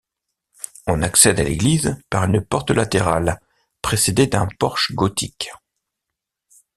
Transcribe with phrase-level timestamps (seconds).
[0.87, 3.39] On accède à l'église par une porte latérale
[3.83, 5.51] précédée d'un porche gothique.